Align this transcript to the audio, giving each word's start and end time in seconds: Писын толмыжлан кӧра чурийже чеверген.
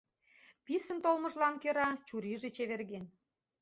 Писын 0.65 0.97
толмыжлан 1.03 1.55
кӧра 1.63 1.89
чурийже 2.07 2.49
чеверген. 2.55 3.05